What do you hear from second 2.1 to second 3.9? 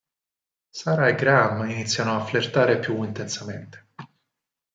a flirtare più intensamente.